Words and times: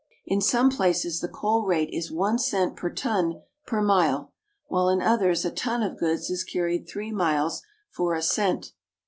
In 0.25 0.41
some 0.41 0.71
places 0.71 1.19
the 1.19 1.27
coal 1.27 1.63
rate 1.67 1.91
is 1.93 2.11
one 2.11 2.39
cent 2.39 2.75
per 2.75 2.89
ton 2.89 3.43
per 3.67 3.83
mile, 3.83 4.33
while 4.65 4.89
in 4.89 4.99
others 4.99 5.45
a 5.45 5.51
ton 5.51 5.83
of 5.83 5.99
goods 5.99 6.27
is 6.31 6.43
carried 6.43 6.87
three, 6.89 7.11
miles 7.11 7.61
for 7.91 8.15
a 8.15 8.23
cent. 8.23 8.71